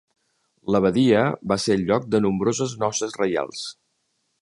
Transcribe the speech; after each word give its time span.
L'abadia 0.75 1.19
va 1.53 1.59
ser 1.65 1.77
el 1.81 1.85
lloc 1.91 2.09
de 2.17 2.25
nombroses 2.27 2.77
noces 2.85 3.19
reials. 3.25 3.65